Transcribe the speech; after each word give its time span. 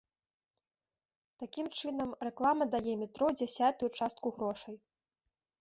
Такім 1.41 1.67
чынам, 1.81 2.09
рэклама 2.29 2.63
дае 2.77 2.93
метро 3.05 3.27
дзясятую 3.43 3.91
частку 3.99 4.27
грошай. 4.39 4.75